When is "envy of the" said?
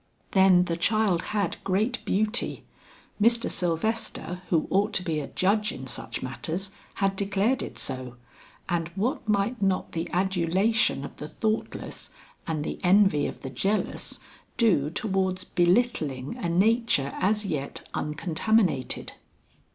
12.81-13.51